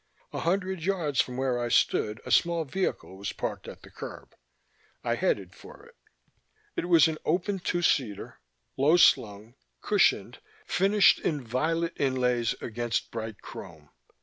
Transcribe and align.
A 0.33 0.39
hundred 0.39 0.81
yards 0.81 1.21
from 1.21 1.37
where 1.37 1.59
I 1.59 1.67
stood 1.69 2.21
a 2.25 2.31
small 2.31 2.65
vehicle 2.65 3.17
was 3.17 3.33
parked 3.33 3.67
at 3.67 3.83
the 3.83 3.91
curb; 3.91 4.33
I 5.03 5.13
headed 5.13 5.53
for 5.53 5.85
it. 5.85 5.95
It 6.75 6.85
was 6.89 7.07
an 7.07 7.19
open 7.23 7.59
two 7.59 7.83
seater, 7.83 8.39
low 8.79 8.97
slung, 8.97 9.53
cushioned, 9.79 10.39
finished 10.65 11.19
in 11.19 11.39
violet 11.39 11.93
inlays 11.97 12.55
against 12.63 13.11
bright 13.11 13.43
chrome. 13.43 13.91